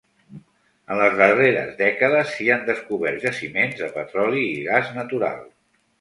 En 0.93 0.97
les 1.01 1.17
darreres 1.19 1.75
dècades 1.83 2.33
s'hi 2.37 2.49
han 2.55 2.65
descobert 2.71 3.23
jaciments 3.27 3.77
de 3.83 3.91
petroli 3.99 4.43
i 4.55 4.59
gas 4.71 4.91
natural. 5.01 5.45